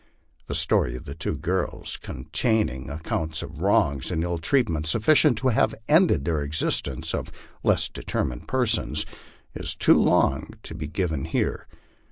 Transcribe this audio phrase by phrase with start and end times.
[0.47, 5.37] The story of the two girls, containing accounts of wrongs and ill treat ment sufficient
[5.37, 7.31] to have ended the existence of
[7.61, 9.05] less determined persons,
[9.53, 11.67] is too long to be given here.